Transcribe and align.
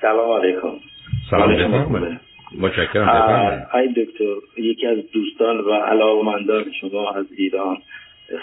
سلام 0.00 0.40
علیکم. 0.40 0.72
سلام 1.30 2.20
متشکرم 2.58 3.66
ای 3.74 3.88
دکتر 3.88 4.34
یکی 4.56 4.86
از 4.86 4.98
دوستان 5.12 5.58
و 5.58 5.72
علاقمندان 5.72 6.64
شما 6.80 7.12
از 7.12 7.26
ایران 7.36 7.76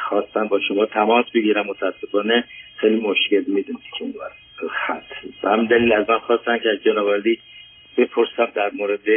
خواستن 0.10 0.48
با 0.48 0.60
شما 0.60 0.86
تماس 0.86 1.26
بگیرم. 1.36 1.66
متاسفانه 1.66 2.44
خیلی 2.76 2.96
مشکل 2.96 3.44
می‌دونی 3.48 3.80
که 3.98 4.04
اون 4.04 4.14
خط 4.70 5.02
هم 5.44 5.66
دلیل 5.66 5.94
از 5.94 6.10
من 6.10 6.20
خواستن 6.20 6.58
که 6.58 6.70
از 6.70 6.84
جناب 6.84 7.08
بپرسم 7.98 8.48
در 8.56 8.72
مورد 8.78 9.08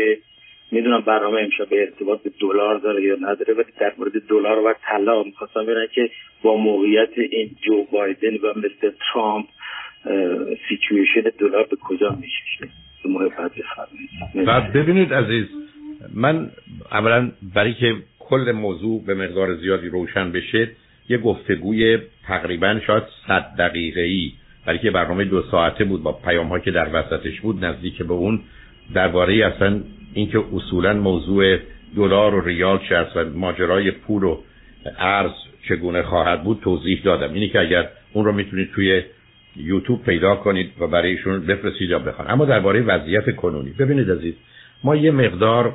می‌دونم 0.70 1.00
برنامه 1.00 1.40
امشب 1.40 1.68
به 1.68 1.80
ارتباط 1.80 2.22
به 2.22 2.30
دلار 2.40 2.78
داره 2.78 3.02
یا 3.02 3.14
نداره 3.14 3.54
ولی 3.54 3.72
در 3.80 3.92
مورد 3.98 4.12
دلار 4.28 4.58
و 4.58 4.74
طلا 4.82 5.22
می‌خواستم 5.22 5.62
ببینم 5.62 5.86
که 5.94 6.10
با 6.42 6.56
موقعیت 6.56 7.18
این 7.18 7.50
جو 7.62 7.84
بایدن 7.92 8.34
و 8.36 8.54
مثل 8.56 8.92
ترامپ 9.12 9.46
سیچویشن 10.68 11.30
دلار 11.38 11.66
به 11.70 11.76
کجا 11.76 12.18
میشه 12.20 12.72
محبت 13.04 13.52
و 14.46 14.60
ببینید 14.60 15.14
عزیز 15.14 15.46
من 16.14 16.50
اولا 16.92 17.30
برای 17.54 17.74
که 17.74 17.94
کل 18.18 18.52
موضوع 18.52 19.04
به 19.06 19.14
مقدار 19.14 19.56
زیادی 19.56 19.88
روشن 19.88 20.32
بشه 20.32 20.70
یه 21.08 21.18
گفتگوی 21.18 21.98
تقریبا 22.26 22.80
شاید 22.86 23.02
صد 23.28 23.54
دقیقه 23.58 24.00
ای 24.00 24.32
برای 24.66 24.78
که 24.78 24.90
برنامه 24.90 25.24
دو 25.24 25.42
ساعته 25.50 25.84
بود 25.84 26.02
با 26.02 26.12
پیام 26.12 26.58
که 26.58 26.70
در 26.70 26.88
وسطش 26.92 27.40
بود 27.40 27.64
نزدیک 27.64 28.02
به 28.02 28.14
اون 28.14 28.40
درباره 28.94 29.46
اصلا 29.46 29.80
اینکه 30.14 30.44
اصولا 30.54 30.94
موضوع 30.94 31.56
دلار 31.96 32.34
و 32.34 32.40
ریال 32.40 32.80
چه 32.88 32.96
است 32.96 33.16
و 33.16 33.24
ماجرای 33.24 33.90
پول 33.90 34.24
و 34.24 34.38
ارز 34.98 35.32
چگونه 35.68 36.02
خواهد 36.02 36.44
بود 36.44 36.60
توضیح 36.64 37.02
دادم. 37.04 37.32
اینی 37.32 37.48
که 37.48 37.60
اگر 37.60 37.88
اون 38.12 38.24
رو 38.24 38.32
می‌تونید 38.32 38.70
توی 38.74 39.02
یوتیوب 39.56 40.04
پیدا 40.04 40.34
کنید 40.34 40.72
و 40.80 40.86
برایشون 40.86 41.46
بفرستید 41.46 41.90
یا 41.90 41.98
بخوان. 41.98 42.30
اما 42.30 42.44
درباره 42.44 42.82
وضعیت 42.82 43.36
کنونی. 43.36 43.70
ببینید 43.70 44.10
عزیز 44.10 44.34
ما 44.84 44.96
یه 44.96 45.10
مقدار 45.10 45.74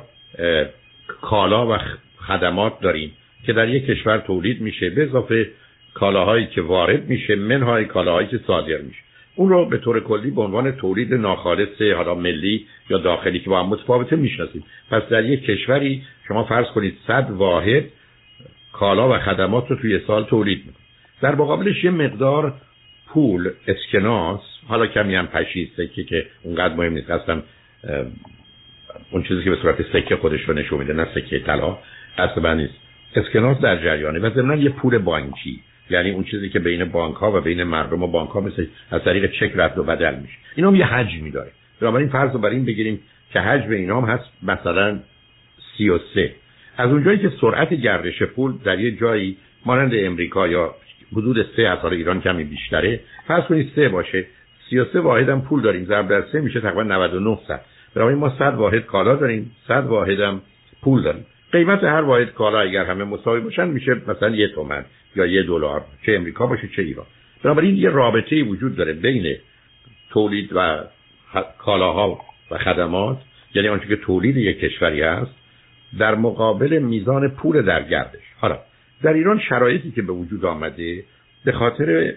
کالا 1.20 1.66
و 1.66 1.78
خدمات 2.16 2.80
داریم 2.80 3.12
که 3.46 3.52
در 3.52 3.68
یک 3.68 3.86
کشور 3.86 4.18
تولید 4.18 4.60
میشه 4.60 4.90
به 4.90 5.02
اضافه 5.02 5.50
کالاهایی 5.94 6.46
که 6.46 6.62
وارد 6.62 7.08
میشه 7.08 7.36
منهای 7.36 7.84
کالاهایی 7.84 8.28
که 8.28 8.40
صادر 8.46 8.78
میشه. 8.78 9.00
اون 9.34 9.48
رو 9.48 9.64
به 9.64 9.78
طور 9.78 10.00
کلی 10.00 10.30
به 10.30 10.42
عنوان 10.42 10.72
تولید 10.72 11.14
ناخالص 11.14 11.82
حالا 11.96 12.14
ملی 12.14 12.66
یا 12.90 12.98
داخلی 12.98 13.40
که 13.40 13.50
با 13.50 13.62
هم 13.62 13.68
متفاوته 13.68 14.16
می‌شناسیم. 14.16 14.64
پس 14.90 15.02
در 15.02 15.24
یک 15.24 15.44
کشوری 15.44 16.02
شما 16.28 16.44
فرض 16.44 16.66
کنید 16.66 16.96
صد 17.06 17.30
واحد 17.30 17.84
کالا 18.72 19.14
و 19.14 19.18
خدمات 19.18 19.70
رو 19.70 19.76
توی 19.76 20.00
سال 20.06 20.24
تولید 20.24 20.58
می‌کنید. 20.58 20.86
در 21.22 21.34
مقابلش 21.34 21.84
یه 21.84 21.90
مقدار 21.90 22.54
پول 23.06 23.50
اسکناس 23.66 24.40
حالا 24.68 24.86
کمی 24.86 25.14
هم 25.14 25.26
پشی 25.26 25.72
سکه 25.76 26.04
که 26.04 26.26
اونقدر 26.42 26.74
مهم 26.74 26.92
نیست. 26.92 27.10
اصلا 27.10 27.42
اون 29.10 29.22
چیزی 29.22 29.44
که 29.44 29.50
به 29.50 29.56
صورت 29.56 29.82
سکه 29.92 30.16
خودش 30.16 30.40
رو 30.40 30.54
نشون 30.54 30.78
میده 30.78 30.92
نه 30.92 31.06
سکه 31.14 31.38
طلا. 31.38 31.78
اصلا 32.18 32.54
نیست. 32.54 32.74
اسکناس 33.16 33.60
در 33.60 33.76
جریانه 33.76 34.18
و 34.18 34.30
ضمن 34.30 34.62
یه 34.62 34.68
پول 34.68 34.98
بانکی. 34.98 35.60
یعنی 35.90 36.10
اون 36.10 36.24
چیزی 36.24 36.48
که 36.48 36.58
بین 36.58 36.84
بانک 36.84 37.14
ها 37.14 37.38
و 37.38 37.40
بین 37.40 37.62
مردم 37.62 38.02
و 38.02 38.06
بانک 38.06 38.30
ها 38.30 38.40
مثل 38.40 38.66
از 38.90 39.04
طریق 39.04 39.32
چک 39.32 39.52
رد 39.54 39.78
و 39.78 39.82
بدل 39.82 40.14
میشه. 40.14 40.34
اینا 40.56 40.68
هم 40.68 40.74
یه 40.74 40.86
حجمی 40.86 41.30
داره. 41.30 41.50
بنابراین 41.80 42.08
فرض 42.08 42.32
رو 42.32 42.38
بر 42.38 42.48
این 42.48 42.64
بگیریم 42.64 43.00
که 43.32 43.40
حجم 43.40 43.70
اینا 43.70 44.00
هم 44.00 44.08
هست 44.08 44.24
مثلا 44.42 44.98
33 45.78 46.34
از 46.76 46.90
اونجایی 46.90 47.18
که 47.18 47.32
سرعت 47.40 47.74
گردش 47.74 48.22
پول 48.22 48.52
در 48.64 48.80
یه 48.80 48.90
جایی 48.90 49.36
مانند 49.66 49.92
امریکا 49.94 50.48
یا 50.48 50.74
حدود 51.12 51.46
سه 51.56 51.62
از 51.62 51.84
ایران 51.84 52.20
کمی 52.20 52.44
بیشتره. 52.44 53.00
فرض 53.26 53.44
کنید 53.44 53.72
سه 53.76 53.88
باشه. 53.88 54.26
33 54.70 55.00
واحد 55.00 55.28
هم 55.28 55.42
پول 55.42 55.62
داریم. 55.62 55.84
ضرب 55.84 56.08
در 56.08 56.22
سه 56.32 56.40
میشه 56.40 56.60
تقریبا 56.60 56.82
99 56.82 57.38
صد. 57.48 57.60
بنابراین 57.94 58.18
ما 58.18 58.32
100 58.38 58.54
واحد 58.54 58.86
کالا 58.86 59.16
داریم. 59.16 59.50
100 59.68 59.86
واحد 59.86 60.20
هم 60.20 60.42
پول 60.82 61.02
داریم. 61.02 61.26
قیمت 61.52 61.84
هر 61.84 62.00
واحد 62.00 62.32
کالا 62.32 62.60
اگر 62.60 62.84
همه 62.84 63.04
مساوی 63.04 63.40
باشن 63.40 63.68
میشه 63.68 63.96
مثلا 64.08 64.28
یه 64.28 64.48
تومن 64.48 64.84
یا 65.16 65.26
یه 65.26 65.42
دلار. 65.42 65.84
چه 66.06 66.12
امریکا 66.12 66.46
باشه 66.46 66.68
چه 66.76 66.82
ایران. 66.82 67.06
بنابراین 67.44 67.76
یه 67.76 67.90
رابطه 67.90 68.42
وجود 68.42 68.76
داره 68.76 68.92
بین 68.92 69.36
تولید 70.10 70.50
و 70.54 70.84
کالاها 71.58 72.20
و 72.50 72.58
خدمات. 72.58 73.18
یعنی 73.54 73.68
آنچه 73.68 73.86
که 73.86 73.96
تولید 73.96 74.36
یک 74.36 74.60
کشوری 74.60 75.02
است 75.02 75.34
در 75.98 76.14
مقابل 76.14 76.78
میزان 76.78 77.28
پول 77.28 77.62
در 77.62 77.82
گردش. 77.82 78.22
حالا 78.40 78.58
در 79.02 79.12
ایران 79.12 79.40
شرایطی 79.48 79.90
که 79.90 80.02
به 80.02 80.12
وجود 80.12 80.44
آمده 80.44 81.04
به 81.44 81.52
خاطر 81.52 82.14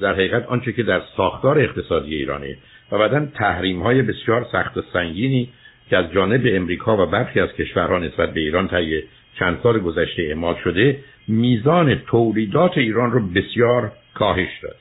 در 0.00 0.12
حقیقت 0.12 0.46
آنچه 0.46 0.72
که 0.72 0.82
در 0.82 1.02
ساختار 1.16 1.58
اقتصادی 1.58 2.14
ایرانه 2.14 2.56
و 2.92 2.98
بعدا 2.98 3.26
تحریم 3.34 3.82
های 3.82 4.02
بسیار 4.02 4.46
سخت 4.52 4.76
و 4.76 4.82
سنگینی 4.92 5.48
که 5.90 5.96
از 5.96 6.12
جانب 6.12 6.42
امریکا 6.44 7.06
و 7.06 7.10
برخی 7.10 7.40
از 7.40 7.52
کشورها 7.52 7.98
نسبت 7.98 8.32
به 8.32 8.40
ایران 8.40 8.68
طی 8.68 9.02
چند 9.38 9.58
سال 9.62 9.78
گذشته 9.78 10.22
اعمال 10.22 10.56
شده 10.64 10.98
میزان 11.28 11.94
تولیدات 11.94 12.78
ایران 12.78 13.12
رو 13.12 13.28
بسیار 13.28 13.92
کاهش 14.14 14.48
داد. 14.62 14.76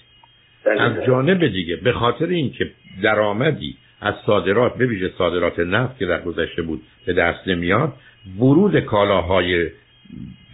از 0.79 1.05
جانب 1.07 1.47
دیگه 1.47 1.75
به 1.75 1.91
خاطر 1.91 2.25
اینکه 2.25 2.71
درآمدی 3.03 3.77
از 4.01 4.13
صادرات 4.25 4.77
به 4.77 4.85
ویژه 4.85 5.11
صادرات 5.17 5.59
نفت 5.59 5.99
که 5.99 6.05
در 6.05 6.21
گذشته 6.21 6.61
بود 6.61 6.81
به 7.05 7.13
دست 7.13 7.47
نمیاد 7.47 7.93
ورود 8.39 8.79
کالاهای 8.79 9.69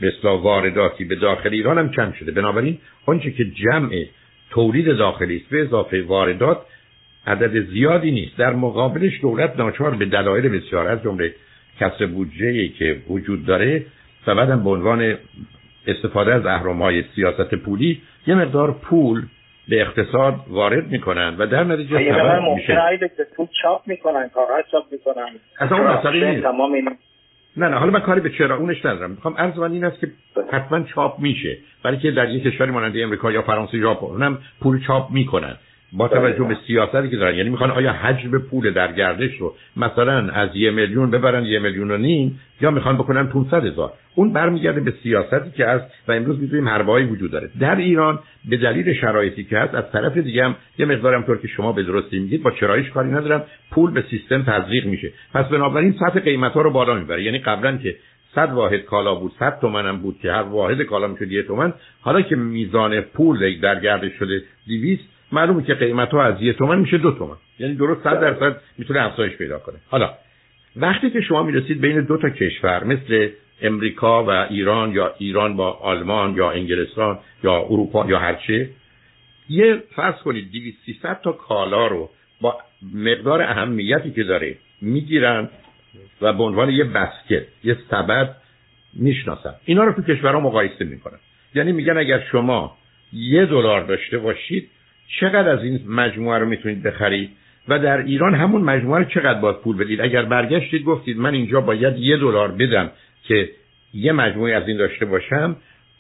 بسلا 0.02 0.38
وارداتی 0.38 1.06
به 1.06 1.16
داخل 1.16 1.50
ایران 1.50 1.78
هم 1.78 1.91
کم 1.91 2.12
شده. 2.12 2.31
بنابراین 2.31 2.78
آنچه 3.06 3.31
که 3.31 3.46
جمع 3.46 4.06
تولید 4.50 4.97
داخلی 4.97 5.38
است 5.38 5.50
به 5.50 5.62
اضافه 5.62 6.02
واردات 6.02 6.62
عدد 7.28 7.66
زیادی 7.66 8.12
نیست. 8.12 8.38
در 8.38 8.53
مقابلش 8.53 9.22
دولت 9.22 9.57
ناچار 9.57 9.96
به 9.96 10.06
دلایل 10.06 10.50
بسیار 10.50 10.88
از 10.88 11.03
جمله 11.03 11.34
کسر 11.80 12.06
بودجه 12.06 12.68
که 12.68 13.02
وجود 13.09 13.46
داره 13.46 13.86
و 14.28 14.36
بعدم 14.36 14.63
به 14.63 14.69
عنوان 14.69 15.18
استفاده 15.88 16.34
از 16.34 16.46
اهرام 16.46 16.81
های 16.81 17.03
سیاست 17.16 17.56
پولی 17.56 18.02
یه 18.28 18.36
مقدار 18.36 18.72
پول 18.72 19.25
به 19.69 19.81
اقتصاد 19.81 20.36
وارد 20.47 20.91
می‌کنن 20.91 21.36
و 21.38 21.47
در 21.47 21.63
نتیجه 21.63 22.12
سبب 22.12 22.41
میشه. 22.56 23.00
پول 23.36 23.47
چاپ 23.62 23.88
می‌کنن 23.88 24.30
کاغذ 24.30 24.63
چاپ 24.72 24.84
می‌کنن. 24.91 25.30
اصلا 25.59 25.78
اون 25.78 25.88
مسئله 25.88 26.31
نیست. 26.31 26.44
تمام 26.44 26.74
این... 26.74 26.90
نه 27.57 27.68
نه 27.68 27.75
حالا 27.78 27.91
من 27.91 28.00
کاری 28.00 28.22
به 28.22 28.29
چرا 28.29 28.57
اونش 28.57 28.85
ندارم. 28.85 29.12
می‌خوام 29.12 29.34
عرض 29.38 29.57
من 29.57 29.72
این 29.72 29.85
است 29.85 30.00
که 30.00 30.12
حتما 30.51 30.84
چاپ 30.84 31.19
میشه. 31.19 31.57
برای 31.84 31.97
که 31.97 32.12
در 32.12 32.29
یک 32.29 32.44
کشوری 32.44 32.72
مانند 32.72 32.97
امریکا 32.97 33.31
یا 33.31 33.41
فرانسه 33.41 33.79
ژاپن 33.79 34.23
هم 34.23 34.38
پول 34.62 34.84
چاپ 34.88 35.12
می‌کنن. 35.12 35.56
با 35.94 36.08
توجه 36.08 36.44
به 36.44 36.58
سیاستی 36.68 37.09
که 37.09 37.18
دارن 37.18 37.36
یعنی 37.36 37.50
می‌خوان 37.50 37.72
آیا 37.72 37.92
حجم 37.92 38.38
پول 38.38 38.72
در 38.72 38.92
گردش 38.92 39.38
رو 39.40 39.56
مثلا 39.78 40.30
از 40.30 40.50
یه 40.53 40.72
میلیون 40.72 41.12
ببرن 41.12 41.46
یه 41.46 41.59
میلیون 41.59 41.92
و 41.92 41.98
نیم 41.98 42.40
یا 42.62 42.72
می‌خوان 42.72 42.98
بکنن 42.98 43.28
500 43.28 43.66
هزار؟ 43.66 43.94
اون 44.16 44.34
برمیگرده 44.34 44.81
به 44.81 44.94
سیاستی 45.03 45.52
که 45.58 45.66
هست 45.66 45.86
و 46.08 46.12
امروز 46.12 46.40
می‌دونیم 46.40 46.70
حربایی 46.70 47.06
وجود 47.06 47.31
داره. 47.31 47.50
در 47.59 47.75
ایران 47.75 48.20
به 48.50 48.58
دلیل 48.58 48.94
شرایطی 48.94 49.44
که 49.44 49.58
هست 49.58 49.75
از 49.75 49.92
طرف 49.92 50.18
دیگه 50.18 50.44
هم 50.44 50.56
یه 50.78 50.86
مقدارم 50.86 51.24
طور 51.24 51.38
که 51.38 51.48
شما 51.48 51.72
به 51.72 51.84
درستی 51.84 52.19
میگید 52.19 52.44
با 52.44 52.52
چرایش 52.52 52.90
کاری 52.90 53.09
ندارم 53.09 53.44
پول 53.72 53.92
به 53.92 54.04
سیستم 54.09 54.44
تزریق 54.44 54.86
میشه. 54.86 55.12
پس 55.34 55.46
بنابراین 55.46 55.96
سطح 56.00 56.19
قیمت 56.19 56.52
ها 56.52 56.62
رو 56.62 56.72
بالا 56.72 56.94
می‌بره. 56.94 57.24
یعنی 57.24 57.40
قبلا 57.40 57.78
که 57.78 57.96
100 58.36 58.52
واحد 58.52 58.80
کالا 58.80 59.16
بود 59.16 59.31
100 59.40 59.59
تومن 59.59 59.86
هم 59.86 59.98
بود 59.98 60.19
که 60.22 60.31
هر 60.31 60.42
واحد 60.42 60.81
کالا 60.81 61.08
می‌شد 61.08 61.31
یه 61.31 61.44
تومن. 61.44 61.74
حالا 62.02 62.22
که 62.22 62.36
میزان 62.36 63.02
پول 63.02 63.59
در 63.59 63.80
گردش 63.80 64.12
شده 64.19 64.44
200 64.68 65.16
معلومه 65.31 65.63
که 65.63 65.73
قیمت 65.73 66.09
ها 66.09 66.23
از 66.23 66.41
یه 66.41 66.53
تومن 66.53 66.79
میشه 66.79 66.97
دو 66.97 67.11
تومن. 67.11 67.35
یعنی 67.59 67.75
درست 67.75 68.03
صد 68.03 68.19
درصد 68.19 68.61
می‌تونه 68.77 69.01
افزایش 69.05 69.33
پیدا 69.33 69.59
کنه. 69.59 69.75
حالا 69.89 70.13
وقتی 70.75 71.09
که 71.09 71.21
شما 71.21 71.43
می‌رسید 71.43 71.81
بین 71.81 72.01
دو 72.01 72.17
تا 72.17 72.29
کشور 72.29 72.83
مثل 72.83 73.29
امریکا 73.61 74.23
و 74.23 74.29
ایران 74.29 74.91
یا 74.91 75.13
ایران 75.17 75.55
با 75.55 75.71
آلمان 75.71 76.35
یا 76.35 76.51
انگلستان 76.51 77.19
یا 77.43 77.53
اروپا 77.69 78.05
یا 78.09 78.19
هرچه 78.19 78.69
یه 79.49 79.83
فرض 79.95 80.15
کنید 80.15 80.51
200 80.51 80.77
300 80.85 81.21
تا 81.21 81.31
کالا 81.31 81.88
رو 81.88 82.09
با 82.41 82.57
مقدار 82.94 83.41
اهمیتی 83.41 84.11
که 84.11 84.23
داره 84.23 84.55
می‌گیرن 84.81 85.50
و 86.21 86.33
به 86.33 86.44
عنوان 86.44 86.69
یه 86.69 86.83
بسکت 86.83 87.45
یه 87.63 87.77
سبد 87.91 88.35
می‌شناسن. 88.94 89.53
اینا 89.65 89.83
رو 89.83 89.94
تو 89.94 90.01
کشورها 90.01 90.39
مقایسه 90.39 90.85
می‌کنن. 90.85 91.19
یعنی 91.56 91.71
میگن 91.71 91.97
اگر 91.97 92.23
شما 92.31 92.77
یه 93.13 93.45
دلار 93.45 93.85
داشته 93.85 94.18
باشید 94.18 94.69
چقدر 95.19 95.50
از 95.50 95.63
این 95.63 95.80
مجموعه 95.88 96.39
رو 96.39 96.45
می‌تونید 96.45 96.83
بخرید؟ 96.83 97.30
و 97.68 97.80
در 97.80 97.98
ایران 97.98 98.36
همون 98.36 98.62
مجموعه 98.62 99.04
رو 99.04 99.09
چقدر 99.09 99.39
باید 99.39 99.56
پول 99.56 99.77
بدید؟ 99.77 100.01
اگر 100.01 100.21
برگشتید 100.21 100.83
گفتید 100.83 101.18
من 101.18 101.33
اینجا 101.33 101.62
باید 101.62 101.98
یه 101.98 102.18
دلار 102.18 102.51
بدم 102.51 102.92
که 103.24 103.50
یه 103.94 104.12
مجموعه 104.12 104.56
از 104.56 104.68
این 104.68 104.77
داشته 104.77 105.06
باشم 105.06 105.56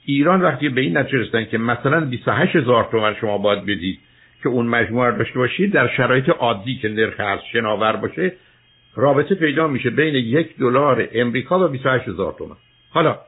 ایران 0.05 0.41
وقتی 0.41 0.69
به 0.69 0.81
این 0.81 0.97
نتیجه 0.97 1.17
رسیدن 1.17 1.45
که 1.45 1.57
مثلا 1.57 1.99
28 1.99 2.55
هزار 2.55 2.87
تومن 2.91 3.15
شما 3.21 3.37
باید 3.37 3.65
بدید 3.65 3.99
که 4.43 4.49
اون 4.49 4.65
مجموعه 4.65 5.09
رو 5.09 5.17
داشته 5.17 5.39
باشید 5.39 5.73
در 5.73 5.87
شرایط 5.87 6.29
عادی 6.29 6.75
که 6.75 6.89
نرخ 6.89 7.19
ارز 7.19 7.39
شناور 7.51 7.95
باشه 7.95 8.33
رابطه 8.95 9.35
پیدا 9.35 9.67
میشه 9.67 9.89
بین 9.89 10.15
یک 10.15 10.57
دلار 10.57 11.07
امریکا 11.13 11.65
و 11.65 11.67
28 11.67 12.07
هزار 12.07 12.35
حالا 12.89 13.19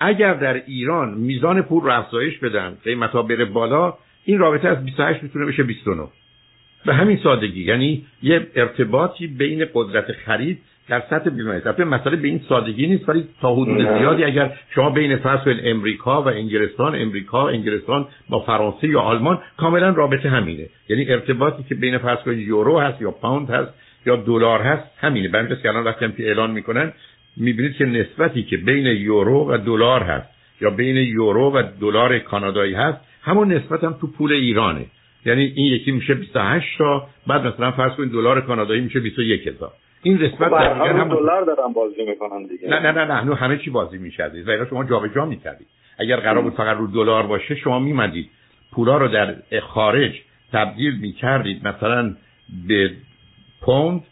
اگر 0.00 0.34
در 0.34 0.62
ایران 0.66 1.14
میزان 1.14 1.62
پول 1.62 1.82
رو 1.84 1.98
افزایش 1.98 2.38
بدن 2.38 2.76
قیمت 2.84 3.10
ها 3.10 3.22
بره 3.22 3.44
بالا 3.44 3.94
این 4.24 4.38
رابطه 4.38 4.68
از 4.68 4.84
28 4.84 5.22
می‌تونه 5.22 5.46
بشه 5.46 5.62
29 5.62 6.08
به 6.86 6.94
همین 6.94 7.18
سادگی. 7.22 7.64
یعنی 7.64 8.06
یه 8.22 8.46
ارتباطی 8.54 9.26
بین 9.26 9.66
قدرت 9.74 10.12
خرید 10.12 10.58
در 10.88 11.02
سطح 11.10 11.30
بیماری. 11.30 11.60
البته 11.66 11.84
مسئله 11.84 12.16
به 12.16 12.28
این 12.28 12.40
سادگی 12.48 12.86
نیست 12.86 13.08
ولی 13.08 13.24
تا 13.40 13.54
حدود 13.54 13.98
زیادی 13.98 14.24
اگر 14.24 14.52
شما 14.74 14.90
بین 14.90 15.16
فرض 15.16 15.40
امریکا 15.64 16.22
و 16.22 16.28
انگلستان 16.28 16.94
امریکا 16.94 17.48
انگلستان 17.48 18.08
با 18.28 18.40
فرانسه 18.40 18.88
یا 18.88 19.00
آلمان 19.00 19.38
کاملا 19.56 19.90
رابطه 19.90 20.28
همینه. 20.30 20.66
یعنی 20.88 21.10
ارتباطی 21.10 21.62
که 21.68 21.74
بین 21.74 21.98
فرض 21.98 22.18
یورو 22.26 22.80
هست 22.80 23.02
یا 23.02 23.10
پوند 23.10 23.50
هست 23.50 23.72
یا 24.06 24.16
دلار 24.16 24.62
هست 24.62 24.84
همینه. 25.00 25.28
برای 25.28 25.56
که 25.62 25.68
الان 25.68 25.84
وقتی 25.84 26.12
که 26.16 26.26
اعلان 26.26 26.50
می‌کنن 26.50 26.92
می‌بینید 27.36 27.76
که 27.76 27.84
نسبتی 27.84 28.42
که 28.42 28.56
بین 28.56 28.86
یورو 28.86 29.52
و 29.52 29.58
دلار 29.58 30.02
هست 30.02 30.28
یا 30.60 30.70
بین 30.70 30.96
یورو 30.96 31.52
و 31.52 31.62
دلار 31.80 32.18
کانادایی 32.18 32.74
هست 32.74 32.98
همون 33.22 33.52
نسبت 33.52 33.84
هم 33.84 33.92
تو 34.00 34.06
پول 34.06 34.32
ایرانه. 34.32 34.86
یعنی 35.26 35.52
این 35.56 35.72
یکی 35.72 35.92
میشه 35.92 36.14
28 36.14 36.78
تا 36.78 37.06
بعد 37.26 37.46
مثلا 37.46 37.70
فرض 37.70 37.92
کنید 37.92 38.12
دلار 38.12 38.40
کانادایی 38.40 38.80
میشه 38.80 39.00
21 39.00 39.46
هزار. 39.46 39.72
این 40.02 40.14
نسبت 40.14 40.48
خب، 40.48 40.58
در 40.58 40.96
هم 40.96 41.08
دلار 41.08 41.44
دارن 41.44 41.72
بازی 41.72 42.04
می‌کنن 42.04 42.46
دیگه. 42.46 42.68
نه 42.68 42.80
نه 42.80 42.92
نه 42.92 43.24
نه 43.24 43.34
همه 43.34 43.58
چی 43.58 43.70
بازی 43.70 43.98
میشه 43.98 44.30
و 44.46 44.66
شما 44.70 44.84
جابجا 44.84 45.24
می‌کردید 45.24 45.66
اگر 45.98 46.16
قرار 46.16 46.42
بود 46.42 46.54
فقط 46.54 46.76
رو 46.76 46.86
دلار 46.86 47.26
باشه 47.26 47.54
شما 47.54 47.78
میمدید. 47.78 48.30
پولا 48.72 48.96
رو 48.96 49.08
در 49.08 49.34
خارج 49.60 50.12
تبدیل 50.52 50.98
می‌کردید 51.00 51.68
مثلا 51.68 52.14
به 52.68 52.90
پوند 53.60 54.02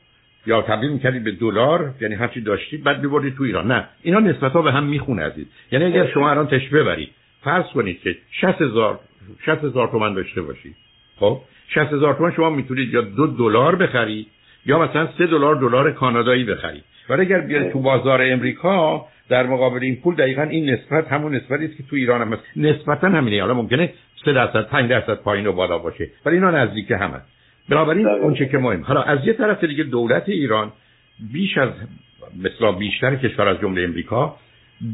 یا 0.47 0.63
تبدیل 0.63 0.91
می‌کردید 0.91 1.25
به 1.25 1.31
دلار 1.31 1.95
یعنی 2.01 2.15
هرچی 2.15 2.41
داشتید 2.41 2.85
بعد 2.85 3.03
میبردید 3.03 3.37
تو 3.37 3.43
ایران. 3.43 3.67
نه 3.67 3.89
اینا 4.03 4.19
نسبت 4.19 4.53
ها 4.53 4.63
به 4.63 4.73
هم 4.73 4.85
می‌خونه 4.85 5.23
عزیز. 5.23 5.47
یعنی 5.73 5.85
اگر 5.85 6.07
شما 6.07 6.31
الان 6.31 6.47
تشبه 6.47 6.85
برید 6.85 7.11
فرض 7.45 7.65
کنید 7.75 8.01
که 8.01 8.17
60 8.31 8.63
هزار 8.63 9.01
60 9.47 9.65
هزار 9.65 9.89
تومن 9.89 10.15
داشته 10.15 10.43
باشید 10.43 10.77
خب؟ 11.17 11.41
60 11.69 11.93
هزار 11.93 12.15
تومن 12.15 12.33
شما 12.33 12.51
می‌تونید 12.51 12.95
یا 12.95 13.01
دو 13.01 13.27
دلار 13.27 13.77
بخرید 13.77 14.27
یا 14.67 14.79
مثلا 14.79 15.09
سه 15.19 15.27
دلار 15.27 15.55
دلار 15.55 15.93
کانادایی 15.93 16.45
بخرید 16.45 16.85
ولی 17.09 17.21
اگر 17.21 17.41
بیارید 17.41 17.73
تو 17.73 17.81
بازار 17.81 18.23
امریکا 18.23 19.07
در 19.29 19.47
مقابل 19.47 19.79
این 19.83 19.97
پول 19.97 20.15
دقیقا 20.15 20.43
این 20.43 20.71
نسبت 20.71 21.09
همون 21.09 21.35
نسبتی 21.35 21.65
است 21.65 21.77
که 21.77 21.83
تو 21.83 21.97
ایران 21.97 22.21
هم 22.21 22.33
هست. 22.33 22.43
نسبتا 22.57 23.09
همینه. 23.09 23.41
حالا 23.41 23.55
ممکنه 23.55 23.93
3 24.25 24.33
درصد 24.33 24.67
5 24.69 24.91
درصد 24.91 25.15
پایین 25.15 25.47
و 25.47 25.53
بالا 25.53 25.79
باشه. 25.79 26.11
ولی 26.27 26.37
اینا 26.37 26.51
نزدیک 26.51 26.91
هم 26.91 27.11
هست. 27.11 27.27
بنابراین 27.69 28.07
اون 28.07 28.35
چه 28.35 28.47
که 28.47 28.59
مهم 28.59 28.83
حالا 28.83 29.03
از 29.03 29.19
یه 29.27 29.33
طرف 29.33 29.65
دیگه 29.65 29.85
دولت 29.85 30.29
ایران 30.29 30.73
بیش 31.33 31.59
از 31.59 31.69
مثلا 32.43 32.73
بیشتر 32.73 33.17
کشور 33.17 33.49
از 33.49 33.61
جمله 33.61 33.83
امریکا 33.83 34.37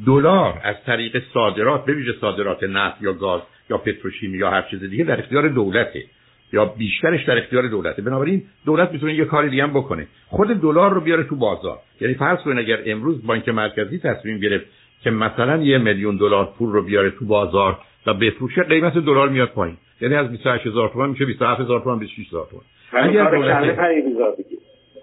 دلار. 0.06 0.61
از 0.65 0.77
طریق 0.87 1.23
صادرات 1.35 1.85
به 1.85 1.93
ویژه 1.93 2.12
صادرات 2.21 2.62
نفت 2.62 3.03
یا 3.03 3.12
گاز 3.12 3.41
یا 3.71 3.79
پتروشیمی 3.79 4.38
یا 4.38 4.50
هر 4.50 4.62
چیز 4.62 4.85
دیگه 4.85 5.05
در 5.05 5.19
اختیار 5.19 5.49
دولته. 5.49 6.05
یا 6.53 6.65
بیشترش 6.65 7.25
در 7.25 7.38
اختیار 7.38 7.69
دولته. 7.69 8.03
بنابراین 8.03 8.43
دولت 8.67 8.93
می‌تونه 8.93 9.15
یه 9.15 9.25
کاری 9.25 9.50
دیگه 9.50 9.62
هم 9.62 9.71
بکنه. 9.71 10.06
خود 10.27 10.49
دلار 10.49 10.93
رو 10.93 11.00
بیاره 11.00 11.23
تو 11.23 11.37
بازار. 11.37 11.79
یعنی 12.00 12.15
فرض 12.15 12.38
کنید 12.38 12.59
اگر 12.59 12.79
امروز 12.87 13.27
بانک 13.27 13.49
مرکزی 13.49 13.99
تصمیم 13.99 14.38
گرفت 14.38 14.67
که 15.03 15.11
مثلا 15.11 15.56
یه 15.56 15.79
میلیون 15.79 16.17
دلار 16.17 16.49
پول 16.59 16.73
رو 16.73 16.83
بیاره 16.83 17.11
تو 17.11 17.25
بازار 17.25 17.79
و 18.06 18.15
بفروشه 18.15 18.62
قیمت 18.62 18.99
دلار 18.99 19.29
میاد 19.29 19.49
پایین. 19.49 19.77
یعنی 20.00 20.15
از 20.15 20.31
28000 20.31 20.88
تومان 20.88 21.11
میشه 21.11 21.25
27000 21.25 21.81
تومان 21.81 21.99
26000 21.99 22.47
تومان. 22.50 22.65
اگر 22.93 23.31
دولت 23.31 23.79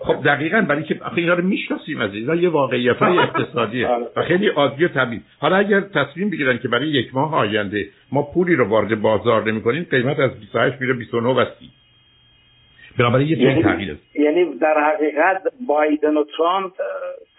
خب 0.04 0.24
دقیقا 0.24 0.62
برای 0.62 0.84
که 0.84 1.00
آخه 1.06 1.18
اینا 1.18 1.34
رو 1.34 1.44
می‌شناسیم 1.44 2.02
از 2.02 2.14
اینا 2.14 2.36
یه 2.36 2.50
واقعیت 2.50 2.98
های 2.98 3.18
اقتصادیه 3.18 3.88
آره. 3.96 4.08
و 4.16 4.22
خیلی 4.22 4.48
عادی 4.48 4.86
و 4.86 4.88
طبیعی. 4.88 5.22
حالا 5.40 5.56
اگر 5.56 5.82
تصمیم 5.82 6.30
بگیرن 6.30 6.58
که 6.58 6.68
برای 6.68 6.88
یک 6.88 7.16
ماه 7.16 7.36
آینده 7.36 7.90
ما 8.12 8.22
پولی 8.22 8.56
رو 8.56 8.68
وارد 8.68 9.02
بازار 9.02 9.52
نمی 9.52 9.62
کنیم 9.62 9.88
قیمت 9.92 10.20
از 10.20 10.40
28 10.40 10.82
میره 10.82 10.94
29 10.94 11.30
و 11.30 11.46
30 11.60 11.70
بنابراین 13.00 13.28
یه 13.28 13.38
یعنی, 13.38 13.64
تغییر 13.64 13.92
است. 13.92 14.16
یعنی 14.16 14.46
در 14.62 14.94
حقیقت 14.94 15.42
بایدن 15.68 16.18
و 16.18 16.24
ترامپ 16.38 16.74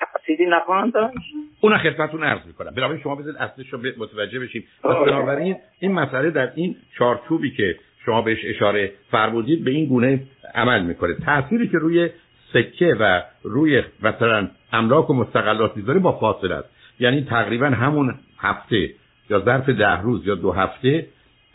تأثیری 0.00 0.46
نخواهند 0.46 0.92
داشت؟ 0.92 1.16
اون 1.60 1.78
خدمتتون 1.78 2.22
عرض 2.22 2.46
می‌کنم. 2.46 2.70
بنابراین 2.76 3.02
شما 3.02 3.14
بذارید 3.14 3.36
اصلش 3.38 3.68
رو 3.68 3.78
متوجه 3.98 4.40
بشیم. 4.40 4.64
بنابراین 4.82 5.56
این 5.80 5.92
مسئله 5.92 6.30
در 6.30 6.52
این 6.54 6.76
چارچوبی 6.98 7.50
که 7.50 7.76
شما 8.06 8.22
بهش 8.22 8.38
اشاره 8.44 8.92
فرمودید 9.10 9.64
به 9.64 9.70
این 9.70 9.86
گونه 9.86 10.20
عمل 10.54 10.82
می‌کنه. 10.82 11.14
تأثیری 11.14 11.68
که 11.68 11.78
روی 11.78 12.10
سکه 12.54 12.96
و 13.00 13.22
روی 13.42 13.82
مثلا 14.02 14.48
املاک 14.72 15.10
و 15.10 15.14
مستقلات 15.14 15.76
می‌ذاره 15.76 15.98
با 15.98 16.12
فاصله 16.12 16.54
است. 16.54 16.68
یعنی 17.00 17.24
تقریبا 17.24 17.66
همون 17.66 18.14
هفته 18.38 18.90
یا 19.30 19.38
ظرف 19.40 19.68
ده 19.68 20.00
روز 20.00 20.26
یا 20.26 20.34
دو 20.34 20.52
هفته 20.52 21.06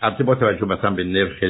البته 0.01 0.23
با 0.23 0.35
توجه 0.35 0.65
مثلا 0.65 0.89
به 0.89 1.03
نرخ 1.03 1.43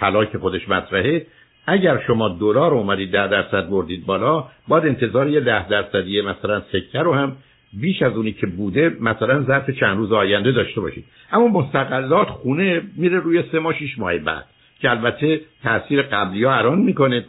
طلا 0.00 0.24
که 0.24 0.38
خودش 0.38 0.68
مطرحه 0.68 1.26
اگر 1.66 2.02
شما 2.06 2.28
دلار 2.28 2.74
اومدید 2.74 3.10
ده 3.10 3.28
درصد 3.28 3.68
بردید 3.68 4.06
بالا 4.06 4.44
باید 4.68 4.86
انتظار 4.86 5.28
یه 5.28 5.40
ده 5.40 5.68
درصدی 5.68 6.20
مثلا 6.20 6.60
سکه 6.72 6.98
رو 6.98 7.14
هم 7.14 7.36
بیش 7.72 8.02
از 8.02 8.12
اونی 8.16 8.32
که 8.32 8.46
بوده 8.46 8.96
مثلا 9.00 9.42
ظرف 9.42 9.70
چند 9.70 9.96
روز 9.96 10.12
آینده 10.12 10.52
داشته 10.52 10.80
باشید. 10.80 11.04
اما 11.32 11.48
مستقلات 11.48 12.28
خونه 12.28 12.82
میره 12.96 13.18
روی 13.18 13.44
سه 13.52 13.58
ماه 13.58 13.74
شیش 13.74 13.98
ماه 13.98 14.18
بعد 14.18 14.44
که 14.80 14.90
البته 14.90 15.40
تاثیر 15.62 16.02
قبلی 16.02 16.44
ها 16.44 16.54
الان 16.54 16.78
می‌کنه 16.78 17.24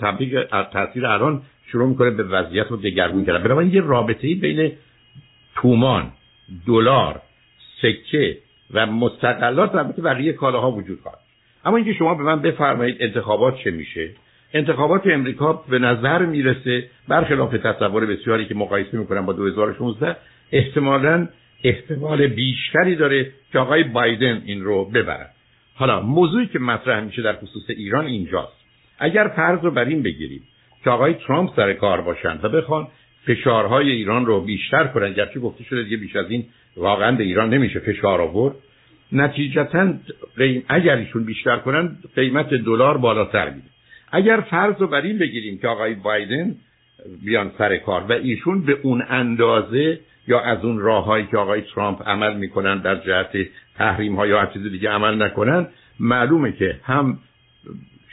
تاثیر 0.73 1.05
الان 1.05 1.41
شروع 1.71 1.89
می‌کنه 1.89 2.09
به 2.09 2.23
وضعیت 2.23 2.67
رو 2.67 2.77
دگرگون 2.77 3.25
کردن 3.25 3.43
بنابراین 3.43 3.73
یه 3.73 3.81
رابطه 3.81 4.27
ای 4.27 4.35
بین 4.35 4.71
تومان 5.55 6.11
دلار 6.67 7.21
سکه 7.81 8.37
و 8.73 8.85
مستقلات 8.85 9.75
البته 9.75 10.01
بقیه 10.01 10.33
کالاها 10.33 10.71
وجود 10.71 10.99
خواهد 11.01 11.17
اما 11.65 11.77
اینکه 11.77 11.93
شما 11.93 12.15
به 12.15 12.23
من 12.23 12.41
بفرمایید 12.41 12.97
انتخابات 12.99 13.57
چه 13.57 13.71
میشه؟ 13.71 14.09
انتخابات 14.53 15.07
امریکا 15.07 15.53
به 15.53 15.79
نظر 15.79 16.25
می‌رسه 16.25 16.89
برخلاف 17.07 17.51
تصور 17.51 18.05
بسیاری 18.05 18.45
که 18.45 18.55
مقایسه 18.55 18.97
می‌کنن 18.97 19.25
با 19.25 19.33
2016 19.33 20.15
احتمالا 20.51 21.27
احتمال 21.63 22.27
بیشتری 22.27 22.95
داره 22.95 23.31
که 23.51 23.59
آقای 23.59 23.83
بایدن 23.83 24.41
این 24.45 24.63
رو 24.63 24.85
ببرن 24.85 25.27
حالا 25.75 26.01
موضوعی 26.01 26.47
که 26.47 26.59
مطرح 26.59 27.03
میشه 27.03 27.21
در 27.21 27.35
خصوص 27.35 27.63
ایران 27.69 28.05
اینجاست. 28.05 28.61
اگر 28.99 29.27
فرض 29.35 29.59
رو 29.63 29.71
بر 29.71 29.85
این 29.85 30.03
بگیریم 30.03 30.41
که 30.83 30.89
آقای 30.89 31.13
ترامپ 31.13 31.55
سر 31.55 31.73
کار 31.73 32.01
باشند 32.01 32.45
و 32.45 32.49
بخوان 32.49 32.87
فشارهای 33.25 33.91
ایران 33.91 34.25
رو 34.25 34.41
بیشتر 34.41 34.87
کنند 34.87 35.15
گرچه 35.15 35.39
گفته 35.39 35.63
شده 35.63 35.83
دیگه 35.83 35.97
بیش 35.97 36.15
از 36.15 36.25
این 36.29 36.45
واقعا 36.77 37.11
به 37.11 37.23
ایران 37.23 37.49
نمیشه 37.49 37.79
فشار 37.79 38.21
آورد. 38.21 38.55
نتیجتا 39.11 39.93
اگر 40.67 40.95
ایشون 40.95 41.23
بیشتر 41.23 41.57
کنن 41.57 41.97
قیمت 42.15 42.49
دلار 42.49 42.97
بالاتر 42.97 43.49
میره 43.49 43.67
اگر 44.11 44.41
فرض 44.41 44.75
رو 44.79 44.87
بر 44.87 45.01
این 45.01 45.17
بگیریم 45.17 45.57
که 45.57 45.67
آقای 45.67 45.95
بایدن 45.95 46.55
بیان 47.25 47.51
سر 47.57 47.77
کار 47.77 48.01
و 48.01 48.11
ایشون 48.11 48.61
به 48.61 48.77
اون 48.83 49.03
اندازه 49.09 49.99
یا 50.27 50.39
از 50.39 50.65
اون 50.65 50.79
راههایی 50.79 51.25
که 51.31 51.37
آقای 51.37 51.61
ترامپ 51.61 52.09
عمل 52.09 52.37
می‌کنن 52.37 52.77
در 52.77 52.95
جهت 52.95 53.47
تحریم 53.77 54.15
ها 54.15 54.27
یا 54.27 54.39
هر 54.39 54.45
چیز 54.45 54.63
دیگه 54.63 54.89
عمل 54.89 55.21
نکنن 55.21 55.67
معلومه 55.99 56.51
که 56.51 56.79
هم 56.83 57.19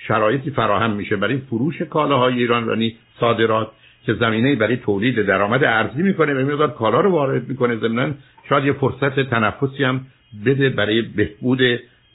شرایطی 0.06 0.50
فراهم 0.50 0.90
میشه 0.90 1.16
برای 1.16 1.36
فروش 1.36 1.82
کالاهای 1.82 2.34
ایرانی 2.34 2.96
صادرات 3.20 3.70
که 4.06 4.14
زمینه 4.14 4.54
برای 4.54 4.76
تولید 4.76 5.22
درآمد 5.22 5.64
ارزی 5.64 6.02
می‌کنه 6.02 6.54
و 6.54 6.66
کالا 6.66 7.00
رو 7.00 7.10
وارد 7.10 7.48
می‌کنه. 7.48 7.76
ضمن 7.76 8.14
شاید 8.48 8.64
یه 8.64 8.72
فرصت 8.72 9.20
تنفسی 9.20 9.84
هم 9.84 10.06
بده 10.46 10.68
برای 10.68 11.02
بهبود 11.02 11.60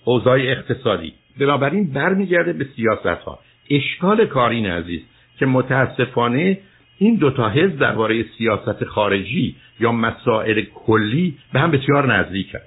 اوضاع 0.05 0.39
اقتصادی. 0.39 1.13
بنابراین 1.39 1.93
برمیگرده 1.93 2.53
به 2.53 2.67
سیاست 2.75 3.05
ها 3.05 3.39
اشکال 3.69 4.25
کارین 4.25 4.65
عزیز 4.65 5.01
که 5.39 5.45
متاسفانه 5.45 6.57
این 6.97 7.15
دوتا 7.15 7.49
حزب 7.49 7.79
درباره 7.79 8.25
سیاست 8.37 8.83
خارجی 8.83 9.55
یا 9.79 9.91
مسائل 9.91 10.61
کلی 10.75 11.37
به 11.53 11.59
هم 11.59 11.71
بسیار 11.71 12.13
نزدیکن. 12.13 12.59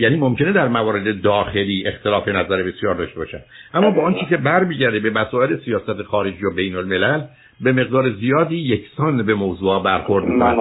یعنی 0.00 0.16
ممکنه 0.16 0.52
در 0.52 0.68
موارد 0.68 1.22
داخلی 1.22 1.84
اختلاف 1.86 2.28
نظر 2.28 2.62
بسیار 2.62 2.94
داشته 2.94 3.18
باشن. 3.18 3.40
اما 3.74 3.90
با 3.90 4.02
آنچه 4.02 4.26
که 4.30 4.36
برمیگرده 4.36 5.00
به 5.00 5.10
مسائل 5.10 5.56
سیاست 5.56 6.02
خارجی 6.02 6.44
و 6.46 6.54
بین 6.54 6.76
الملل 6.76 7.20
به 7.60 7.72
مقدار 7.72 8.10
زیادی 8.10 8.56
یکسان 8.56 9.22
به 9.22 9.34
موضوع 9.34 9.82
برخورد 9.82 10.24
می‌کنن. 10.24 10.56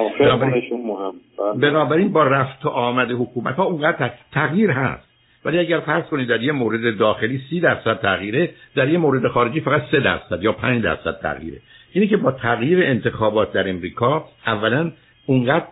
بنابراین 1.62 2.14
با 2.14 2.24
رفت 2.24 2.66
و 2.66 2.70
آمد 2.70 3.12
حکومت 3.12 3.56
ها 3.56 3.64
اونقدر 3.64 4.12
تغییر 4.32 4.72
هست. 4.72 5.10
ولی 5.46 5.60
اگر 5.60 5.80
فرض 5.80 6.04
کنید 6.04 6.28
در 6.28 6.44
یه 6.44 6.52
مورد 6.52 6.98
داخلی 6.98 7.42
سی 7.50 7.60
درصد 7.60 8.00
تغییره 8.00 8.50
در 8.76 8.90
یه 8.90 8.98
مورد 8.98 9.28
خارجی 9.28 9.60
فقط 9.60 9.82
سه 9.92 10.00
درصد 10.00 10.44
یا 10.44 10.52
پنج 10.52 10.84
درصد 10.84 11.20
تغییره. 11.22 11.58
اینی 11.94 12.08
که 12.08 12.18
با 12.18 12.32
تغییر 12.32 12.84
انتخابات 12.84 13.54
در 13.54 13.70
امریکا 13.70 14.26
اولا 14.48 14.92
اونقدر 15.30 15.66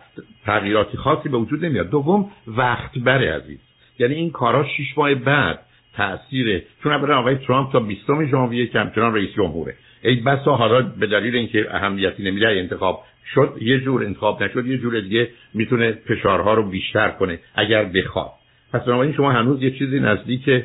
تغییراتی 0.44 0.96
خاصی 0.96 1.28
به 1.28 1.38
وجود 1.38 1.64
نمیاد. 1.64 1.90
دوم 1.90 2.30
وقت 2.46 2.98
بره 2.98 3.34
عزیز. 3.34 3.58
یعنی 3.98 4.14
این 4.14 4.30
کارا 4.30 4.64
شش 4.64 4.98
ماه 4.98 5.14
بعد 5.14 5.58
تاثیر 5.94 6.62
چون 6.82 6.92
اولا 6.92 7.18
آقای 7.18 7.36
ترامپ 7.36 7.72
تا 7.72 7.80
20 7.80 8.00
ژانویه 8.30 8.66
که 8.66 8.80
همچنان 8.80 9.14
رئیس 9.14 9.30
جمهوره. 9.36 9.74
ای 10.02 10.14
بسا 10.14 10.56
حالا 10.56 10.82
به 10.82 11.06
دلیل 11.06 11.36
اینکه 11.36 11.66
اهمیتی 11.70 12.22
نمیده 12.22 12.48
انتخاب 12.48 13.04
شد 13.34 13.58
یه 13.60 13.80
جور 13.80 14.04
انتخاب 14.04 14.42
نشد 14.42 14.66
یه 14.66 14.78
جور 14.78 15.00
دیگه 15.00 15.28
می‌تونه 15.54 15.92
فشارها 15.92 16.54
رو 16.54 16.70
بیشتر 16.70 17.08
کنه 17.08 17.38
اگر 17.54 17.84
بخواد. 17.84 18.30
پس 18.72 18.84
بنابراین 18.84 19.12
شما 19.12 19.32
هنوز 19.32 19.62
یه 19.62 19.70
چیزی 19.70 20.00
نزدیک 20.00 20.64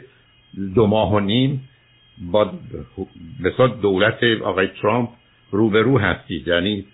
دو 0.76 0.88
ماه 0.88 1.14
و 1.14 1.20
نیم 1.20 1.70
با 2.32 2.52
مثلا 3.40 3.68
دولت 3.68 4.24
آقای 4.24 4.68
ترامپ 4.82 5.10
روبرو 5.52 6.00
هستید. 6.00 6.48
یعنی 6.48 6.86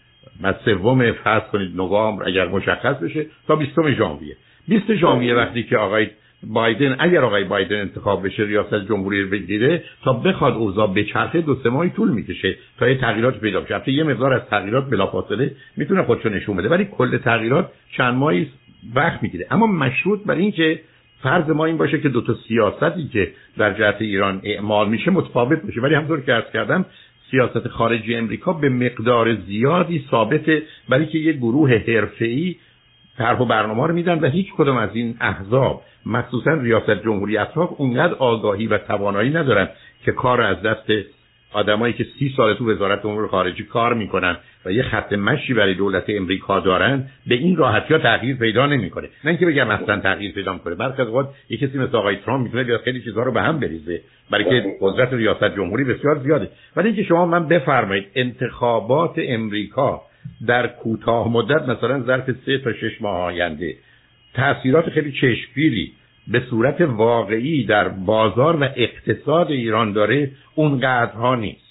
از 0.44 0.56
سوم 0.66 1.12
فرض 1.12 1.44
کنید 1.52 1.76
نوامبر 1.76 2.28
اگر 2.28 2.48
مشخص 2.48 2.96
بشه 3.04 3.26
تا 3.48 3.56
20 3.56 3.92
ژانویه. 3.98 4.36
20 4.68 4.96
ژانویه 4.96 5.36
وقتی 5.36 5.64
که 5.64 5.78
آقای 5.78 6.08
بایدن 6.44 6.96
اگر 7.00 7.22
آقای 7.22 7.44
بایدن 7.44 7.80
انتخاب 7.80 8.26
بشه 8.26 8.44
ریاست 8.44 8.88
جمهوری 8.88 9.24
رو 9.24 9.30
بگیره 9.30 9.84
تا 10.04 10.14
بخواد 10.14 10.54
اوضاع 10.54 10.94
بچرخه 10.94 11.42
دو 11.42 11.56
سه 11.64 11.70
ماهی 11.70 11.90
طول 11.90 12.12
می‌کشه 12.12 12.56
تا 12.78 12.90
یه 12.90 12.98
تغییرات 12.98 13.40
پیدا 13.40 13.62
بشه. 13.62 13.92
یه 13.92 14.04
مقدار 14.04 14.34
از 14.34 14.42
تغییرات 14.50 14.90
بلافاصله 14.90 15.52
می‌تونه 15.78 16.04
خودشو 16.04 16.30
نشون 16.30 16.58
بده 16.58 16.70
ولی 16.70 16.86
کل 16.86 17.18
تغییرات 17.18 17.72
چند 17.98 18.14
ماهی 18.14 18.48
وقت 18.96 19.24
می‌گیره. 19.24 19.48
اما 19.52 19.68
مشروط 19.68 20.20
بر 20.26 20.36
اینکه 20.36 20.80
فرض 21.24 21.50
ما 21.50 21.66
این 21.66 21.78
باشه 21.78 22.00
که 22.00 22.10
دو 22.10 22.22
تا 22.22 22.36
سیاستی 22.48 23.08
که 23.08 23.32
در 23.58 23.74
جهت 23.74 24.02
ایران 24.02 24.42
اعمال 24.44 24.90
میشه 24.90 25.12
متفاوت 25.12 25.62
باشه. 25.62 25.82
ولی 25.82 25.96
همطور 25.96 26.22
که 26.22 26.34
عرض 26.34 26.52
کردم 26.54 26.86
سیاست 27.32 27.68
خارجی 27.68 28.16
امریکا 28.16 28.54
به 28.54 28.70
مقدار 28.70 29.36
زیادی 29.36 30.06
ثابته 30.12 30.64
برای 30.90 31.06
که 31.06 31.18
یک 31.18 31.38
گروه 31.38 31.74
حرفه‌ای 31.88 32.56
طرح 33.18 33.40
و 33.40 33.46
برنامه 33.46 33.88
رو 33.88 33.94
میدن 33.94 34.20
و 34.20 34.30
هیچ 34.30 34.48
کدوم 34.58 34.78
از 34.78 34.90
این 34.94 35.18
احزاب 35.22 35.82
مخصوصا 36.06 36.52
ریاست 36.52 37.04
جمهوری 37.04 37.38
اطراف 37.38 37.70
اونقدر 37.78 38.14
آگاهی 38.14 38.68
و 38.68 38.78
توانایی 38.78 39.30
ندارن 39.30 39.70
که 40.06 40.12
کار 40.12 40.42
از 40.42 40.62
دست 40.62 40.92
آدمایی 41.54 41.94
که 41.94 42.06
سی 42.20 42.34
سال 42.38 42.54
تو 42.54 42.72
وزارت 42.72 43.06
امور 43.06 43.28
خارجی 43.28 43.64
کار 43.64 43.94
می‌کنن 43.94 44.38
و 44.66 44.72
یه 44.72 44.84
خط 44.84 45.14
مشی 45.14 45.54
برای 45.54 45.74
دولت 45.74 46.04
امریکا 46.08 46.60
دارن 46.60 47.06
به 47.28 47.36
این 47.36 47.56
راحتی 47.56 47.94
ها 47.94 48.00
تغییر 48.00 48.36
پیدا 48.36 48.66
نمی‌کنه. 48.66 49.08
نه 49.24 49.32
اینکه 49.32 49.46
بگم 49.46 49.70
اصلا 49.70 50.00
تغییر 50.00 50.32
پیدا 50.32 50.54
می‌کنه 50.54 50.76
برخی 50.76 51.02
از 51.02 51.08
اوقات 51.08 51.30
یه 51.50 51.58
کسی 51.58 51.78
مثل 51.78 51.98
آقای 51.98 52.16
ترامپ 52.16 52.44
می‌تونه 52.44 52.64
بیاد 52.64 52.82
خیلی 52.82 53.02
چیزها 53.02 53.24
رو 53.24 53.32
به 53.32 53.42
هم 53.42 53.60
بریزه. 53.60 54.02
برای 54.32 54.44
که 54.44 54.78
قدرت 54.82 55.14
ریاست 55.14 55.56
جمهوری 55.56 55.84
بسیار 55.84 56.20
زیاده. 56.20 56.50
ولی 56.76 56.88
اینکه 56.88 57.04
شما 57.04 57.26
من 57.26 57.48
بفرمایید 57.48 58.08
انتخابات 58.16 59.14
امریکا 59.18 60.02
در 60.48 60.68
کوتاه 60.68 61.32
مدت 61.32 61.70
مثلا 61.70 62.04
ظرف 62.04 62.32
سه 62.46 62.58
تا 62.58 62.74
شش 62.74 63.02
ماه 63.02 63.22
آینده 63.22 63.76
تاثیرات 64.34 64.90
خیلی 64.90 65.12
چشمگیری 65.12 65.92
به 66.32 66.44
صورت 66.50 66.82
واقعی 66.82 67.66
در 67.66 67.88
بازار 67.88 68.56
و 68.56 68.68
اقتصاد 68.76 69.52
ایران 69.52 69.94
داره 69.94 70.32
اونقدرها 70.56 71.36
نیست. 71.36 71.70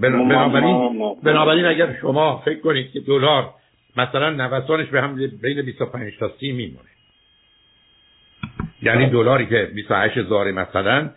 بنابراین 0.00 1.00
بنابراین 1.22 1.64
اگر 1.64 1.96
شما 2.00 2.42
فکر 2.44 2.60
کنید 2.60 2.92
که 2.92 3.00
دلار 3.00 3.50
مثلا 3.96 4.30
نوسانش 4.30 4.88
به 4.88 5.02
هم 5.02 5.16
بین 5.42 5.62
25 5.62 6.12
تا 6.18 6.30
30 6.40 6.52
میمونه. 6.52 6.88
یعنی 8.82 9.06
دلاری 9.06 9.46
که 9.46 9.70
28 9.74 10.16
هزار 10.16 10.52
مثلا 10.52 11.10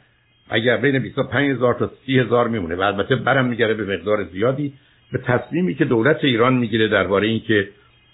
اگر 0.50 0.78
بین 0.78 1.00
25 1.00 1.52
هزار 1.52 1.74
تا 1.74 1.92
30 2.06 2.20
هزار 2.20 2.48
میمونه 2.48 2.76
و 2.76 2.82
البته 2.82 3.16
برم 3.16 3.46
میگره 3.46 3.74
به 3.74 3.98
مقدار 3.98 4.24
زیادی 4.24 4.74
به 5.12 5.18
تصمیمی 5.18 5.76
که 5.76 5.86
دولت 5.86 6.24
ایران 6.24 6.54
می‌گیره 6.54 6.88
درباره 6.88 7.28
اینکه 7.28 7.70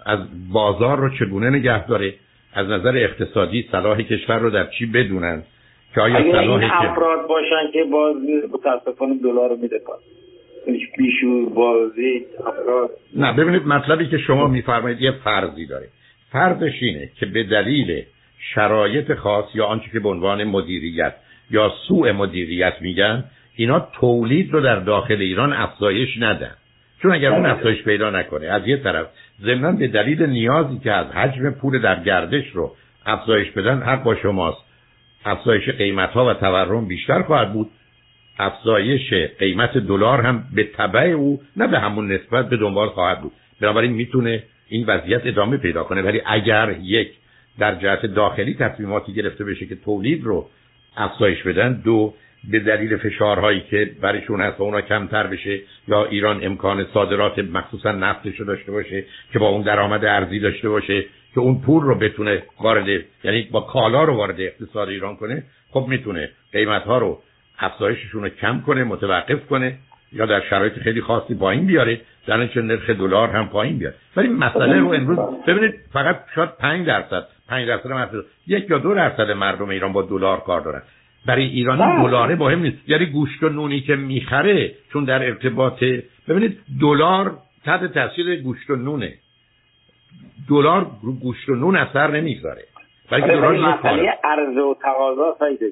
از 0.06 0.20
بازار 0.52 1.00
رو 1.00 1.10
چگونه 1.10 1.50
نگه 1.50 1.88
داره 1.88 2.14
از 2.54 2.68
نظر 2.68 2.98
اقتصادی 2.98 3.68
صلاح 3.72 4.02
کشور 4.02 4.40
رو 4.40 4.50
در 4.50 4.68
چی 4.68 4.86
بدونن؟ 4.86 5.44
که 5.96 6.02
آیا 6.02 6.18
اگر 6.18 6.40
این 6.40 6.64
افراد 6.64 7.28
باشن 7.28 7.72
که 7.74 7.84
باز 7.84 8.16
متاسفانه 8.54 9.16
دلار 9.24 9.50
رو 9.50 9.56
میده 9.56 9.82
بیشور 10.98 11.50
بازی 11.50 12.26
افراد. 12.40 12.90
نه 13.16 13.34
ببینید 13.34 13.68
مطلبی 13.68 14.08
که 14.08 14.18
شما 14.18 14.48
میفرمایید 14.48 15.02
یه 15.02 15.12
فرضی 15.12 15.66
داره. 15.66 15.88
فرضش 16.32 16.74
اینه 16.82 17.10
که 17.20 17.26
به 17.26 17.44
دلیل 17.44 18.04
شرایط 18.56 19.14
خاص 19.14 19.46
یا 19.56 19.66
آنچه 19.66 19.90
که 19.94 20.00
به 20.00 20.10
عنوان 20.10 20.44
مدیریت 20.44 21.14
یا 21.52 21.72
سوء 21.88 22.14
مدیریت 22.14 22.74
میگن 22.82 23.24
اینا 23.56 23.88
تولید 24.00 24.54
رو 24.54 24.62
در 24.62 24.76
داخل 24.76 25.22
ایران 25.22 25.54
افزایش 25.54 26.10
ندن. 26.20 26.52
چون 27.02 27.12
اگر 27.12 27.34
اون 27.34 27.46
افزایش 27.46 27.84
پیدا 27.84 28.10
نکنه 28.10 28.48
از 28.48 28.68
یه 28.68 28.78
طرف 28.78 29.08
ضمنا 29.42 29.72
به 29.72 29.88
دلیل 29.88 30.26
نیازی 30.26 30.80
که 30.80 30.92
از 30.92 31.08
حجم 31.08 31.52
پول 31.52 31.82
در 31.82 32.04
گردش 32.04 32.46
رو 32.54 32.76
افزایش 33.06 33.52
بدن 33.52 33.82
حق 33.82 34.04
با 34.04 34.16
شماست. 34.16 34.58
افزایش 35.26 35.70
قیمت 35.70 36.10
ها 36.10 36.26
و 36.26 36.34
تورم 36.34 36.88
بیشتر 36.88 37.22
خواهد 37.22 37.54
بود. 37.54 37.70
افزایش 38.40 39.14
قیمت 39.40 39.78
دلار 39.78 40.22
هم 40.22 40.44
به 40.56 40.64
تبع 40.64 41.02
او 41.02 41.42
نه 41.58 41.68
به 41.68 41.80
همون 41.80 42.12
نسبت 42.12 42.50
به 42.50 42.58
دنبال 42.58 42.90
خواهد 42.90 43.22
بود. 43.22 43.32
بنابراین 43.62 43.92
می‌تونه 43.92 44.44
این 44.70 44.86
وضعیت 44.86 45.22
ادامه 45.26 45.58
پیدا 45.58 45.84
کنه. 45.84 46.02
ولی 46.02 46.22
اگر 46.26 46.76
یک 46.82 47.12
در 47.60 47.76
جهت 47.76 48.06
داخلی 48.06 48.54
تصمیماتی 48.54 49.14
گرفته 49.14 49.44
بشه 49.44 49.66
که 49.66 49.76
تولید 49.76 50.24
رو 50.24 50.50
افزایش 50.98 51.44
بدن 51.44 51.74
دو 51.74 52.14
به 52.44 52.60
دلیل 52.60 52.98
فشارهایی 52.98 53.62
که 53.62 53.92
برایشون 54.02 54.42
هست 54.42 54.60
و 54.60 54.64
اونا 54.64 54.82
کمتر 54.82 55.28
بشه 55.28 55.60
یا 55.88 56.06
ایران 56.06 56.46
امکان 56.46 56.86
صادرات 56.94 57.40
مخصوصا 57.40 57.92
نفتش 57.92 58.40
رو 58.40 58.46
داشته 58.46 58.72
باشه 58.72 59.04
که 59.34 59.40
با 59.40 59.50
اون 59.50 59.62
درآمد 59.62 60.06
ارزی 60.06 60.40
داشته 60.40 60.70
باشه 60.70 61.06
که 61.34 61.40
اون 61.40 61.62
پول 61.62 61.84
رو 61.84 61.96
بتونه 61.96 62.44
وارد 62.60 62.88
یعنی 63.24 63.42
با 63.52 63.62
کالا 63.62 64.04
رو 64.04 64.16
وارد 64.16 64.42
اقتصاد 64.42 64.90
ایران 64.90 65.16
کنه 65.16 65.44
خب 65.72 65.86
می‌تونه 65.90 66.30
قیمت 66.52 66.84
ها 66.84 66.98
رو 66.98 67.22
افزایششون 67.60 68.24
رو 68.24 68.30
کم 68.30 68.62
کنه 68.62 68.84
متوقف 68.84 69.46
کنه 69.46 69.78
یا 70.14 70.26
در 70.26 70.42
شرایط 70.50 70.74
خیلی 70.74 71.02
خاصی 71.02 71.36
پایین 71.36 71.66
بیاره 71.66 72.02
در 72.28 72.38
نرخ 72.38 72.90
دلار 72.90 73.30
هم 73.30 73.50
پایین 73.50 73.78
بیاره. 73.78 73.96
ولی 74.16 74.28
مسئله 74.28 74.80
رو 74.80 74.94
امروز 74.94 75.20
ببینید 75.48 75.74
فقط 75.94 76.20
شاید 76.36 76.50
5 76.50 76.88
درصد 76.88 77.28
5 77.50 77.68
درصد 77.68 78.16
یک 78.48 78.70
یا 78.70 78.78
دو 78.78 78.96
درصد 78.96 79.32
مردم 79.32 79.70
ایران 79.70 79.94
با 79.94 80.02
دلار 80.02 80.40
کار 80.40 80.62
دارن. 80.62 80.82
برای 81.26 81.46
ایرانی 81.46 81.82
بله. 81.82 82.04
دلاره 82.04 82.36
مهم 82.36 82.60
نیست. 82.60 82.78
یعنی 82.90 83.06
گوشت 83.06 83.44
و 83.44 83.50
نونی 83.50 83.82
که 83.82 83.96
می‌خره 83.96 84.72
چون 84.94 85.04
در 85.04 85.24
ارتباط 85.24 85.84
ببینید 86.28 86.58
دلار 86.82 87.38
تحت 87.66 87.94
تاثیر 87.94 88.42
گوشت 88.42 88.70
و 88.70 88.76
نونه. 88.76 89.14
دلار 90.50 90.88
گوشت 91.22 91.50
و 91.50 91.56
نون 91.56 91.76
اثر 91.76 92.12
نمی‌گذاره 92.12 92.64
برای 93.12 93.22
که 93.22 93.28
دلار 93.28 93.56
عرضه 94.24 94.62
و 94.62 94.76
تقاضا 94.82 95.36
سایده 95.40 95.72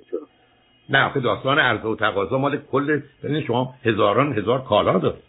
نه 0.89 1.05
آخه 1.05 1.19
داستان 1.19 1.59
عرضه 1.59 1.87
و 1.87 1.95
تقاضا 1.95 2.37
مال 2.37 2.57
کل 2.71 3.01
ببینید 3.23 3.45
شما 3.45 3.73
هزاران 3.85 4.33
هزار 4.33 4.61
کالا 4.61 4.97
دارید. 4.97 5.28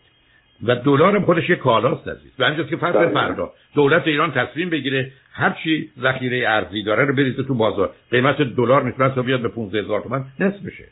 و 0.63 0.75
دلار 0.75 1.17
هم 1.17 1.25
خودش 1.25 1.51
یه 1.51 1.57
کالاست 1.57 2.09
عزیز. 2.09 2.33
و 2.39 2.45
همینجاست 2.45 2.71
که 2.71 2.77
فرض 2.77 2.95
بله. 2.95 3.09
فردا 3.09 3.53
دولت 3.75 4.07
ایران 4.07 4.33
تصمیم 4.33 4.71
بگیره 4.71 5.13
هر 5.33 5.57
چی 5.65 5.91
ذخیره 6.01 6.49
ارزی 6.49 6.83
داره 6.83 7.05
رو 7.05 7.15
بریزه 7.15 7.43
تو 7.43 7.55
بازار. 7.55 7.91
قیمت 8.11 8.43
دلار 8.43 8.83
می‌تونه 8.83 9.15
تا 9.15 9.23
بیاد 9.23 9.43
به 9.43 9.49
15000 9.49 10.01
تومان. 10.01 10.25
نصف 10.41 10.63
بشه 10.67 10.85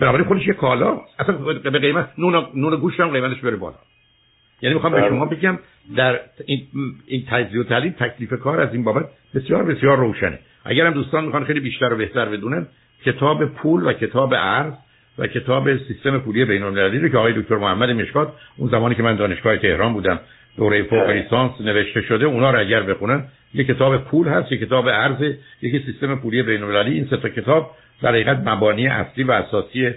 بنابراین 0.00 0.26
خودش 0.26 0.46
یه 0.46 0.54
کالا 0.54 1.00
اصلا 1.18 1.36
به 1.70 1.78
قیمت 1.78 2.08
نون 2.18 2.46
نون 2.54 2.76
گوشت 2.76 3.00
هم 3.00 3.08
قیمتش 3.08 3.40
بره 3.40 3.56
بالا. 3.56 3.76
یعنی 4.62 4.74
می‌خوام 4.74 4.92
به 4.92 5.00
بله. 5.00 5.08
شما 5.08 5.26
بگم 5.26 5.58
در 5.96 6.20
این 6.46 6.66
این 7.06 7.24
تجزیه 7.30 7.60
و 7.60 7.64
تحلیل 7.64 7.92
تکلیف 7.92 8.32
کار 8.32 8.60
از 8.60 8.72
این 8.72 8.84
بابت 8.84 9.04
بسیار 9.34 9.64
بسیار 9.64 9.96
روشنه. 9.96 10.38
اگر 10.64 10.86
هم 10.86 10.92
دوستان 10.92 11.24
می‌خوان 11.24 11.44
خیلی 11.44 11.60
بیشتر 11.60 11.92
و 11.92 11.96
بهتر 11.96 12.28
بدونن 12.28 12.66
کتاب 13.04 13.44
پول 13.44 13.86
و 13.86 13.92
کتاب 13.92 14.32
ارز 14.32 14.72
و 15.18 15.26
کتاب 15.26 15.76
سیستم 15.76 16.18
پولی 16.18 16.44
بین 16.44 16.62
المللی 16.62 16.98
رو 16.98 17.08
که 17.08 17.16
آقای 17.16 17.32
دکتر 17.32 17.56
محمد 17.56 17.90
مشکات 17.90 18.32
اون 18.56 18.70
زمانی 18.70 18.94
که 18.94 19.02
من 19.02 19.16
دانشگاه 19.16 19.56
تهران 19.56 19.92
بودم 19.92 20.20
دوره 20.56 20.82
فوق 20.82 21.04
بله. 21.04 21.22
لیسانس 21.22 21.60
نوشته 21.60 22.02
شده 22.02 22.26
اونا 22.26 22.50
رو 22.50 22.60
اگر 22.60 22.82
بخونن 22.82 23.24
یک 23.54 23.66
کتاب 23.66 23.96
پول 23.96 24.28
هست 24.28 24.52
یک 24.52 24.60
کتاب 24.60 24.86
ارز 24.86 25.34
یک 25.62 25.82
سیستم 25.86 26.14
پولی 26.14 26.42
بین 26.42 26.62
المللی. 26.62 26.94
این 26.94 27.06
سه 27.10 27.16
تا 27.16 27.28
کتاب 27.28 27.70
در 28.02 28.08
حقیقت 28.08 28.38
مبانی 28.46 28.86
اصلی 28.86 29.24
و 29.24 29.32
اساسی 29.32 29.90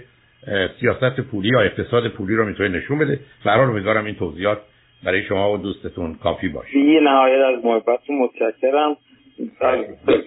سیاست 0.80 1.20
پولی 1.20 1.48
یا 1.48 1.60
اقتصاد 1.60 2.08
پولی 2.08 2.34
رو 2.34 2.44
می‌تونه 2.44 2.68
نشون 2.68 2.98
بده. 2.98 3.20
برای 3.44 3.64
امیدوارم 3.64 4.04
این 4.04 4.14
توضیحات 4.14 4.58
برای 5.04 5.22
شما 5.22 5.52
و 5.52 5.56
دوستتون 5.56 6.14
کافی 6.14 6.48
باشه. 6.48 6.78
یه 6.78 7.00
نهایت 7.00 7.58
از 7.58 7.64
محبتتون 7.64 8.18
متشکرم. 8.18 8.96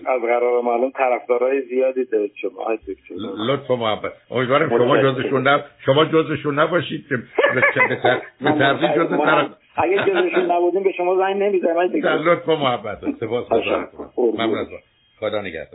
از 0.05 0.21
قرار 0.21 0.61
معلوم 0.61 0.91
طرفدارای 0.91 1.61
زیادی 1.61 2.05
دارید 2.05 2.31
شما 2.35 2.77
لطف 3.47 3.71
محبت. 3.71 4.11
امیدوارم 4.31 4.69
شما 4.69 5.03
جزشون 5.03 5.47
نب... 5.47 5.65
شما 5.85 6.05
جزشون 6.05 6.59
نباشید 6.59 7.05
که 7.09 7.17
به 8.43 8.51
ترقی 8.59 8.87
جز 8.87 9.09
طرف 9.09 9.47
اگه 9.75 9.97
جزشون 9.97 10.51
نبودیم 10.51 10.83
به 10.83 10.91
شما 10.91 11.15
زنگ 11.17 11.43
نمی‌زنم. 11.43 11.79
لطف 12.29 12.49
محبت. 12.49 12.97
سپاس. 13.19 13.45
ممنون 14.17 14.67
خدا 15.19 15.41
نگهدار. 15.41 15.69